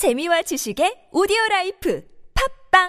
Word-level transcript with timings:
재미와 0.00 0.40
지식의 0.40 1.12
오디오 1.12 1.36
life 1.50 2.02
팟빵 2.72 2.88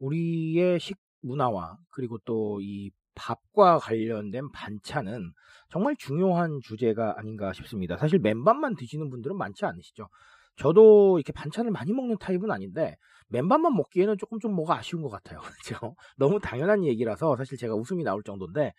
우리의 0.00 0.80
식문화와 0.80 1.78
그리고 1.90 2.18
또 2.18 2.58
이 2.60 2.90
밥과 3.14 3.78
관련된 3.78 4.50
반찬은 4.50 5.32
정말 5.68 5.94
중요한 5.96 6.60
주제가 6.62 7.18
아닌가 7.18 7.52
싶습니다. 7.52 7.96
사실 7.98 8.18
맨밥만 8.18 8.76
드시는 8.76 9.10
분들은 9.10 9.36
많지 9.36 9.66
않으시죠. 9.66 10.08
저도 10.56 11.18
이렇게 11.18 11.32
반찬을 11.32 11.70
많이 11.70 11.92
먹는 11.92 12.16
타입은 12.18 12.50
아닌데 12.50 12.96
맨밥만 13.28 13.74
먹기에는 13.76 14.18
조금 14.18 14.38
좀 14.40 14.54
뭐가 14.54 14.76
아쉬운 14.76 15.02
것 15.02 15.08
같아요. 15.08 15.40
그렇죠? 15.64 15.94
너무 16.16 16.40
당연한 16.40 16.84
얘기라서 16.84 17.36
사실 17.36 17.56
제가 17.56 17.74
웃음이 17.74 18.04
나올 18.04 18.22
정도인데 18.22 18.72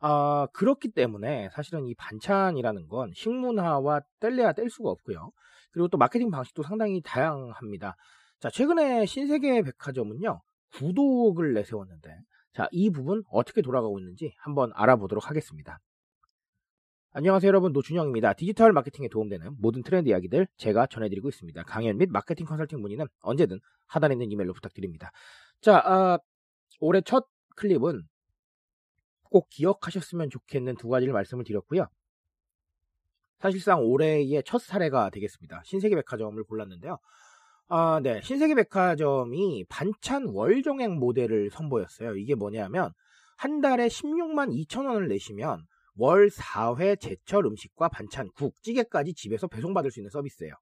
아, 0.00 0.46
그렇기 0.52 0.92
때문에 0.92 1.48
사실은 1.52 1.86
이 1.86 1.94
반찬이라는 1.94 2.88
건 2.88 3.12
식문화와 3.14 4.00
뗄래야 4.20 4.52
뗄 4.52 4.70
수가 4.70 4.90
없고요. 4.90 5.30
그리고 5.72 5.88
또 5.88 5.98
마케팅 5.98 6.30
방식도 6.30 6.62
상당히 6.62 7.00
다양합니다. 7.02 7.96
자, 8.40 8.50
최근에 8.50 9.06
신세계 9.06 9.62
백화점은요. 9.62 10.40
구독을 10.74 11.54
내세웠는데 11.54 12.10
자, 12.52 12.68
이 12.70 12.90
부분 12.90 13.22
어떻게 13.30 13.62
돌아가고 13.62 13.98
있는지 13.98 14.32
한번 14.38 14.70
알아보도록 14.74 15.28
하겠습니다. 15.28 15.78
안녕하세요 17.18 17.48
여러분 17.48 17.72
노준영입니다. 17.72 18.34
디지털 18.34 18.74
마케팅에 18.74 19.08
도움되는 19.08 19.56
모든 19.58 19.82
트렌드 19.82 20.10
이야기들 20.10 20.46
제가 20.58 20.86
전해드리고 20.86 21.30
있습니다. 21.30 21.62
강연 21.62 21.96
및 21.96 22.10
마케팅 22.10 22.44
컨설팅 22.44 22.82
문의는 22.82 23.06
언제든 23.20 23.58
하단에 23.86 24.12
있는 24.12 24.30
이메일로 24.30 24.52
부탁드립니다. 24.52 25.10
자 25.62 25.78
아, 25.78 26.18
올해 26.78 27.00
첫 27.00 27.26
클립은 27.56 28.02
꼭 29.30 29.48
기억하셨으면 29.48 30.28
좋겠는 30.28 30.76
두 30.76 30.88
가지를 30.88 31.14
말씀을 31.14 31.44
드렸고요. 31.44 31.86
사실상 33.38 33.80
올해의 33.80 34.42
첫 34.44 34.60
사례가 34.60 35.08
되겠습니다. 35.08 35.62
신세계 35.64 35.96
백화점을 35.96 36.44
골랐는데요. 36.44 36.98
아, 37.68 37.98
네. 38.02 38.20
신세계 38.20 38.54
백화점이 38.56 39.64
반찬 39.70 40.26
월정액 40.34 40.92
모델을 40.92 41.48
선보였어요. 41.48 42.16
이게 42.16 42.34
뭐냐면 42.34 42.92
한 43.38 43.62
달에 43.62 43.86
16만 43.86 44.50
2천 44.66 44.84
원을 44.84 45.08
내시면 45.08 45.64
월 45.96 46.28
4회 46.28 47.00
제철 47.00 47.46
음식과 47.46 47.88
반찬, 47.88 48.30
국, 48.34 48.60
찌개까지 48.62 49.14
집에서 49.14 49.46
배송받을 49.48 49.90
수 49.90 50.00
있는 50.00 50.10
서비스예요. 50.10 50.54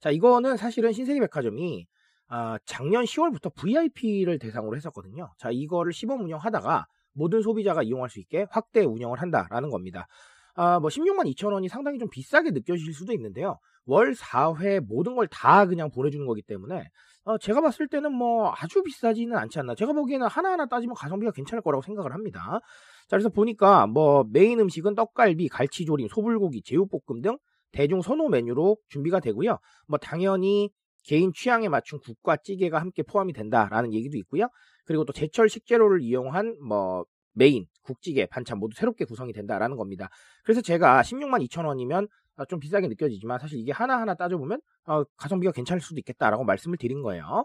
자, 0.00 0.10
이거는 0.10 0.56
사실은 0.56 0.92
신세계 0.92 1.20
백화점이 1.20 1.86
아, 2.28 2.58
작년 2.64 3.04
10월부터 3.04 3.54
VIP를 3.54 4.38
대상으로 4.38 4.74
했었거든요. 4.76 5.30
자, 5.38 5.50
이거를 5.52 5.92
시범 5.92 6.22
운영하다가 6.22 6.86
모든 7.12 7.42
소비자가 7.42 7.82
이용할 7.82 8.08
수 8.08 8.20
있게 8.20 8.46
확대 8.50 8.80
운영을 8.84 9.20
한다라는 9.20 9.68
겁니다. 9.68 10.06
아, 10.54 10.78
뭐 10.80 10.90
16만 10.90 11.26
2천 11.28 11.52
원이 11.52 11.68
상당히 11.68 11.98
좀 11.98 12.08
비싸게 12.10 12.50
느껴질 12.50 12.92
수도 12.94 13.12
있는데요. 13.12 13.58
월 13.86 14.14
4회 14.14 14.80
모든 14.80 15.14
걸 15.16 15.26
다 15.28 15.66
그냥 15.66 15.90
보내주는 15.90 16.24
거기 16.26 16.42
때문에 16.42 16.84
어, 17.24 17.38
제가 17.38 17.60
봤을 17.60 17.88
때는 17.88 18.12
뭐 18.12 18.52
아주 18.56 18.82
비싸지는 18.82 19.36
않지 19.36 19.58
않나. 19.60 19.74
제가 19.74 19.92
보기에는 19.92 20.26
하나하나 20.26 20.66
따지면 20.66 20.94
가성비가 20.96 21.32
괜찮을 21.32 21.62
거라고 21.62 21.82
생각을 21.82 22.12
합니다. 22.12 22.60
자, 23.08 23.16
그래서 23.16 23.28
보니까 23.28 23.86
뭐 23.86 24.24
메인 24.30 24.60
음식은 24.60 24.94
떡갈비, 24.94 25.48
갈치조림, 25.48 26.08
소불고기, 26.08 26.62
제육볶음 26.62 27.20
등 27.22 27.38
대중 27.72 28.02
선호 28.02 28.28
메뉴로 28.28 28.76
준비가 28.88 29.20
되고요. 29.20 29.58
뭐 29.86 29.98
당연히 29.98 30.70
개인 31.04 31.32
취향에 31.32 31.68
맞춘 31.68 31.98
국과 32.00 32.36
찌개가 32.36 32.78
함께 32.80 33.02
포함이 33.02 33.32
된다라는 33.32 33.92
얘기도 33.92 34.16
있고요. 34.18 34.48
그리고 34.84 35.04
또 35.04 35.12
제철 35.12 35.48
식재료를 35.48 36.00
이용한 36.02 36.56
뭐 36.66 37.04
메인, 37.32 37.66
국찌개, 37.82 38.26
반찬 38.26 38.58
모두 38.58 38.76
새롭게 38.76 39.04
구성이 39.04 39.32
된다라는 39.32 39.76
겁니다. 39.76 40.08
그래서 40.44 40.60
제가 40.60 41.02
16만 41.02 41.42
2천 41.46 41.64
원이면 41.66 42.08
어, 42.36 42.44
좀 42.46 42.60
비싸게 42.60 42.88
느껴지지만 42.88 43.38
사실 43.38 43.58
이게 43.58 43.72
하나하나 43.72 44.14
따져보면 44.14 44.60
어, 44.86 45.04
가성비가 45.16 45.52
괜찮을 45.52 45.80
수도 45.80 45.98
있겠다라고 45.98 46.44
말씀을 46.44 46.78
드린 46.78 47.02
거예요. 47.02 47.44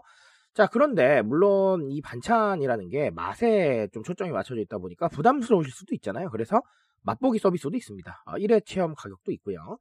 자, 0.54 0.66
그런데 0.66 1.22
물론 1.22 1.90
이 1.90 2.00
반찬이라는 2.00 2.88
게 2.88 3.10
맛에 3.10 3.88
좀 3.92 4.02
초점이 4.02 4.30
맞춰져 4.30 4.60
있다 4.62 4.78
보니까 4.78 5.08
부담스러우실 5.08 5.72
수도 5.72 5.94
있잖아요. 5.94 6.30
그래서 6.30 6.60
맛보기 7.02 7.38
서비스도 7.38 7.76
있습니다. 7.76 8.22
어, 8.26 8.32
1회 8.32 8.64
체험 8.64 8.94
가격도 8.94 9.30
있고요. 9.32 9.78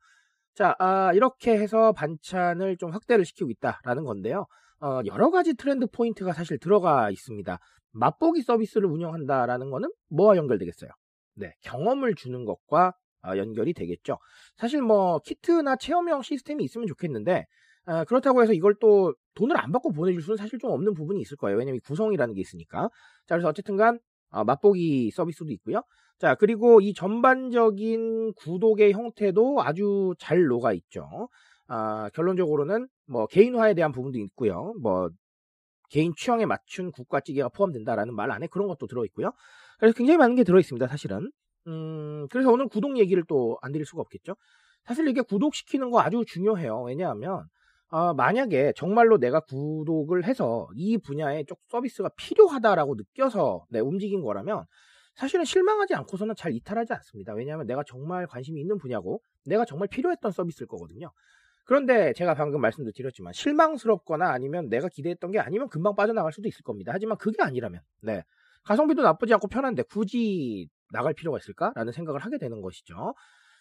자, 0.57 0.75
아, 0.79 1.13
이렇게 1.13 1.51
해서 1.51 1.91
반찬을 1.91 2.77
좀 2.77 2.89
확대를 2.89 3.25
시키고 3.25 3.51
있다라는 3.51 4.05
건데요. 4.05 4.47
어, 4.81 5.01
여러 5.05 5.29
가지 5.29 5.53
트렌드 5.53 5.85
포인트가 5.85 6.33
사실 6.33 6.57
들어가 6.57 7.11
있습니다. 7.11 7.59
맛보기 7.91 8.41
서비스를 8.41 8.89
운영한다라는 8.89 9.69
거는 9.69 9.91
뭐와 10.09 10.35
연결되겠어요? 10.35 10.89
네, 11.35 11.53
경험을 11.61 12.15
주는 12.15 12.43
것과 12.43 12.93
어, 13.23 13.37
연결이 13.37 13.71
되겠죠. 13.73 14.17
사실 14.55 14.81
뭐 14.81 15.19
키트나 15.19 15.75
체험형 15.75 16.23
시스템이 16.23 16.63
있으면 16.63 16.87
좋겠는데 16.87 17.45
어, 17.85 18.03
그렇다고 18.05 18.41
해서 18.41 18.53
이걸 18.53 18.73
또 18.81 19.13
돈을 19.35 19.55
안 19.59 19.71
받고 19.71 19.91
보내줄 19.91 20.23
수는 20.23 20.37
사실 20.37 20.57
좀 20.57 20.71
없는 20.71 20.95
부분이 20.95 21.21
있을 21.21 21.37
거예요. 21.37 21.59
왜냐면 21.59 21.81
구성이라는 21.85 22.33
게 22.33 22.41
있으니까. 22.41 22.89
자, 23.27 23.35
그래서 23.35 23.49
어쨌든간 23.49 23.99
어, 24.31 24.43
맛보기 24.43 25.11
서비스도 25.11 25.51
있고요. 25.51 25.81
자, 26.19 26.35
그리고 26.35 26.81
이 26.81 26.93
전반적인 26.93 28.33
구독의 28.33 28.93
형태도 28.93 29.61
아주 29.61 30.13
잘 30.19 30.45
녹아 30.47 30.73
있죠. 30.73 31.29
아, 31.67 32.09
결론적으로는 32.13 32.87
뭐 33.07 33.27
개인화에 33.27 33.73
대한 33.75 33.91
부분도 33.91 34.17
있고요. 34.19 34.73
뭐 34.81 35.09
개인 35.89 36.13
취향에 36.17 36.45
맞춘 36.45 36.91
국가찌개가 36.91 37.49
포함된다라는 37.49 38.15
말 38.15 38.31
안에 38.31 38.47
그런 38.47 38.67
것도 38.67 38.87
들어있고요. 38.87 39.31
그래서 39.79 39.95
굉장히 39.95 40.17
많은 40.17 40.35
게 40.35 40.43
들어있습니다. 40.43 40.87
사실은. 40.87 41.31
음, 41.67 42.27
그래서 42.31 42.51
오늘 42.51 42.67
구독 42.67 42.97
얘기를 42.97 43.23
또 43.27 43.57
안 43.61 43.71
드릴 43.71 43.85
수가 43.85 44.01
없겠죠. 44.01 44.35
사실 44.85 45.07
이게 45.07 45.21
구독시키는 45.21 45.91
거 45.91 45.99
아주 46.01 46.23
중요해요. 46.27 46.83
왜냐하면 46.83 47.43
어, 47.89 48.13
만약에 48.13 48.73
정말로 48.75 49.17
내가 49.17 49.39
구독을 49.39 50.25
해서 50.25 50.67
이 50.75 50.97
분야에 50.97 51.45
쪽 51.45 51.59
서비스가 51.69 52.09
필요하다라고 52.17 52.95
느껴서 52.95 53.65
네, 53.69 53.79
움직인 53.79 54.21
거라면 54.21 54.65
사실은 55.15 55.45
실망하지 55.45 55.95
않고서는 55.95 56.35
잘 56.35 56.53
이탈하지 56.53 56.93
않습니다. 56.93 57.33
왜냐하면 57.33 57.65
내가 57.65 57.83
정말 57.87 58.27
관심이 58.27 58.59
있는 58.59 58.77
분야고 58.77 59.21
내가 59.45 59.65
정말 59.65 59.87
필요했던 59.87 60.31
서비스일 60.31 60.67
거거든요. 60.67 61.11
그런데 61.65 62.13
제가 62.13 62.33
방금 62.33 62.61
말씀도 62.61 62.91
드렸지만 62.93 63.33
실망스럽거나 63.33 64.29
아니면 64.31 64.69
내가 64.69 64.87
기대했던 64.89 65.31
게 65.31 65.39
아니면 65.39 65.67
금방 65.69 65.95
빠져나갈 65.95 66.31
수도 66.31 66.47
있을 66.47 66.61
겁니다. 66.63 66.91
하지만 66.93 67.17
그게 67.17 67.41
아니라면 67.41 67.81
네 68.03 68.23
가성비도 68.63 69.01
나쁘지 69.01 69.33
않고 69.33 69.47
편한데 69.47 69.83
굳이 69.83 70.69
나갈 70.91 71.13
필요가 71.13 71.37
있을까라는 71.37 71.91
생각을 71.91 72.19
하게 72.21 72.37
되는 72.37 72.61
것이죠. 72.61 73.13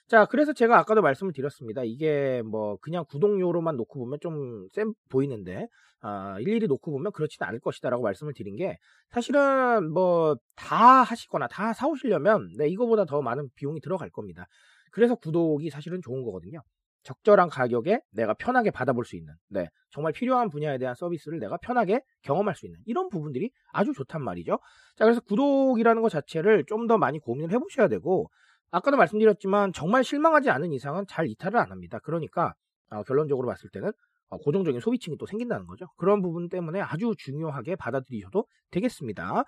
자, 0.09 0.25
그래서 0.27 0.53
제가 0.53 0.78
아까도 0.78 1.03
말씀을 1.03 1.33
드렸습니다. 1.33 1.83
이게 1.84 2.41
뭐 2.43 2.77
그냥 2.81 3.05
구독료로만 3.09 3.77
놓고 3.77 3.99
보면 3.99 4.19
좀쎄 4.21 4.84
보이는데 5.09 5.67
아, 6.00 6.37
일일이 6.41 6.69
놓고 6.69 6.93
보면 6.93 7.11
그렇지는 7.12 7.49
않을 7.49 7.59
것이다라고 7.61 8.05
말씀을 8.05 8.33
드린 8.34 8.56
게 8.56 8.78
사실은 9.11 9.91
뭐 9.93 10.37
다 10.56 11.03
하시거나 11.03 11.49
다 11.49 11.72
사오시려면 11.72 12.49
네, 12.56 12.69
이거보다 12.69 13.05
더 13.05 13.21
많은 13.22 13.49
비용이 13.56 13.81
들어갈 13.81 14.09
겁니다. 14.11 14.47
그래서 14.91 15.15
구독이 15.15 15.71
사실은 15.71 16.00
좋은 16.03 16.23
거거든요. 16.25 16.61
적절한 17.03 17.50
가격에 17.50 18.00
내가 18.12 18.34
편하게 18.34 18.71
받아볼 18.73 19.05
수 19.05 19.17
있는, 19.17 19.33
네, 19.49 19.69
정말 19.91 20.12
필요한 20.12 20.49
분야에 20.50 20.78
대한 20.78 20.94
서비스를 20.97 21.38
내가 21.38 21.56
편하게 21.59 22.00
경험할 22.23 22.56
수 22.56 22.67
있는 22.67 22.81
이런 22.84 23.09
부분들이 23.11 23.50
아주 23.73 23.93
좋단 23.93 24.23
말이죠. 24.25 24.59
자, 24.97 25.05
그래서 25.05 25.21
구독이라는 25.21 26.03
것 26.03 26.09
자체를 26.09 26.65
좀 26.67 26.87
더 26.88 26.99
많이 26.99 27.19
고민을 27.21 27.53
해보셔야 27.53 27.87
되고, 27.88 28.28
아까도 28.71 28.97
말씀드렸지만 28.97 29.72
정말 29.72 30.04
실망하지 30.04 30.50
않은 30.50 30.72
이상은 30.72 31.04
잘 31.09 31.27
이탈을 31.28 31.56
안 31.56 31.71
합니다. 31.71 31.99
그러니까 32.03 32.54
어, 32.91 33.03
결론적으로 33.03 33.47
봤을 33.49 33.71
때는 33.71 33.93
어, 34.28 34.38
고정적인 34.38 34.81
소비층이 34.81 35.19
또 35.19 35.26
생긴다는 35.26 35.67
거죠. 35.67 35.87
그런 35.96 36.23
부분 36.23 36.49
때문에 36.49 36.81
아주 36.81 37.14
중요하게 37.17 37.76
받아들이셔도 37.76 38.46
되겠습니다. 38.70 39.44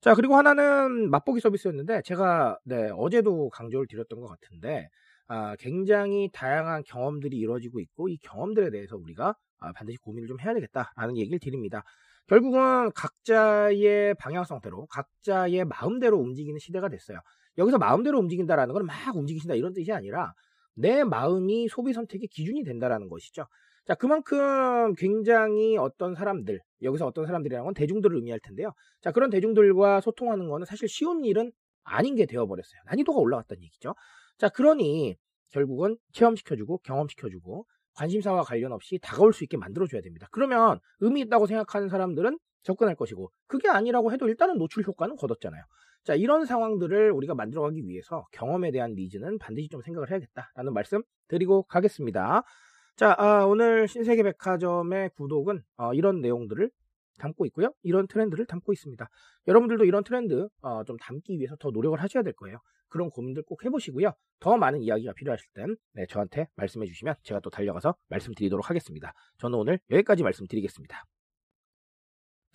자, 0.00 0.14
그리고 0.14 0.36
하나는 0.36 1.10
맛보기 1.10 1.40
서비스였는데 1.40 2.02
제가 2.02 2.58
네, 2.64 2.90
어제도 2.96 3.48
강조를 3.50 3.86
드렸던 3.88 4.20
것 4.20 4.26
같은데 4.28 4.88
아, 5.28 5.54
굉장히 5.60 6.28
다양한 6.32 6.82
경험들이 6.84 7.36
이루어지고 7.36 7.80
있고 7.80 8.08
이 8.08 8.18
경험들에 8.18 8.70
대해서 8.70 8.96
우리가 8.96 9.34
아, 9.60 9.72
반드시 9.72 9.98
고민을 9.98 10.26
좀 10.28 10.40
해야 10.40 10.54
되겠다라는 10.54 11.16
얘기를 11.16 11.38
드립니다. 11.38 11.84
결국은 12.26 12.90
각자의 12.92 14.14
방향성대로 14.14 14.86
각자의 14.86 15.64
마음대로 15.66 16.18
움직이는 16.18 16.58
시대가 16.58 16.88
됐어요. 16.88 17.18
여기서 17.58 17.78
마음대로 17.78 18.18
움직인다라는 18.18 18.74
건 18.74 18.86
막 18.86 19.16
움직이신다 19.16 19.54
이런 19.54 19.72
뜻이 19.72 19.92
아니라 19.92 20.32
내 20.74 21.04
마음이 21.04 21.68
소비 21.68 21.92
선택의 21.92 22.28
기준이 22.28 22.64
된다라는 22.64 23.08
것이죠. 23.08 23.46
자, 23.84 23.94
그만큼 23.94 24.94
굉장히 24.94 25.76
어떤 25.76 26.14
사람들, 26.14 26.60
여기서 26.82 27.06
어떤 27.06 27.26
사람들이라는 27.26 27.64
건 27.64 27.74
대중들을 27.74 28.14
의미할 28.16 28.38
텐데요. 28.40 28.72
자, 29.00 29.10
그런 29.10 29.28
대중들과 29.30 30.00
소통하는 30.00 30.48
거는 30.48 30.64
사실 30.66 30.88
쉬운 30.88 31.24
일은 31.24 31.50
아닌 31.84 32.14
게 32.14 32.26
되어버렸어요. 32.26 32.80
난이도가 32.86 33.18
올라갔다는 33.18 33.62
얘기죠. 33.64 33.94
자, 34.38 34.48
그러니 34.48 35.16
결국은 35.50 35.96
체험시켜주고 36.12 36.78
경험시켜주고 36.78 37.66
관심사와 37.94 38.42
관련 38.42 38.72
없이 38.72 38.98
다가올 39.02 39.32
수 39.32 39.44
있게 39.44 39.56
만들어줘야 39.56 40.00
됩니다. 40.00 40.28
그러면 40.30 40.78
의미 41.00 41.20
있다고 41.22 41.46
생각하는 41.46 41.88
사람들은 41.88 42.38
접근할 42.62 42.94
것이고 42.94 43.30
그게 43.48 43.68
아니라고 43.68 44.12
해도 44.12 44.28
일단은 44.28 44.56
노출 44.58 44.84
효과는 44.86 45.16
거뒀잖아요. 45.16 45.62
자 46.04 46.14
이런 46.14 46.44
상황들을 46.44 47.12
우리가 47.12 47.34
만들어가기 47.34 47.86
위해서 47.86 48.26
경험에 48.32 48.72
대한 48.72 48.94
니즈는 48.94 49.38
반드시 49.38 49.68
좀 49.68 49.82
생각을 49.82 50.10
해야겠다라는 50.10 50.72
말씀 50.72 51.02
드리고 51.28 51.62
가겠습니다. 51.64 52.42
자 52.96 53.14
아, 53.18 53.44
오늘 53.44 53.86
신세계 53.86 54.22
백화점의 54.22 55.10
구독은 55.16 55.62
어, 55.76 55.94
이런 55.94 56.20
내용들을 56.20 56.70
담고 57.18 57.46
있고요. 57.46 57.72
이런 57.82 58.06
트렌드를 58.08 58.46
담고 58.46 58.72
있습니다. 58.72 59.08
여러분들도 59.46 59.84
이런 59.84 60.02
트렌드 60.02 60.48
어, 60.60 60.82
좀 60.84 60.96
담기 60.96 61.38
위해서 61.38 61.56
더 61.56 61.70
노력을 61.70 62.00
하셔야 62.00 62.22
될 62.22 62.32
거예요. 62.32 62.58
그런 62.88 63.08
고민들 63.08 63.42
꼭 63.44 63.64
해보시고요. 63.64 64.12
더 64.40 64.56
많은 64.56 64.82
이야기가 64.82 65.12
필요하실 65.14 65.48
땐 65.54 65.76
네, 65.94 66.04
저한테 66.06 66.48
말씀해 66.56 66.86
주시면 66.86 67.14
제가 67.22 67.40
또 67.40 67.48
달려가서 67.48 67.94
말씀드리도록 68.08 68.68
하겠습니다. 68.68 69.12
저는 69.38 69.58
오늘 69.58 69.78
여기까지 69.90 70.22
말씀드리겠습니다. 70.24 71.04